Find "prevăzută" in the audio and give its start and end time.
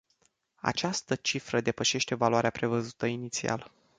2.49-3.05